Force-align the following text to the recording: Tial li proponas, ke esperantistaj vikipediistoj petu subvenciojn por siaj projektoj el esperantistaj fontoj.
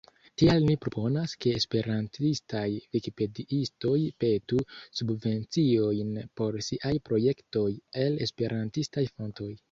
Tial 0.41 0.63
li 0.67 0.75
proponas, 0.83 1.33
ke 1.43 1.51
esperantistaj 1.57 2.63
vikipediistoj 2.95 3.91
petu 4.23 4.61
subvenciojn 5.01 6.09
por 6.41 6.57
siaj 6.69 6.93
projektoj 7.11 7.67
el 8.05 8.17
esperantistaj 8.27 9.05
fontoj. 9.11 9.51